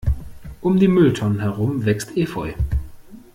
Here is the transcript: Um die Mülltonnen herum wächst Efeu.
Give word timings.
Um 0.61 0.79
die 0.79 0.87
Mülltonnen 0.87 1.41
herum 1.41 1.85
wächst 1.85 2.17
Efeu. 2.17 2.53